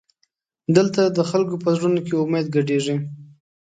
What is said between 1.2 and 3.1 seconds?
خلکو په زړونو کې امید ګډېږي.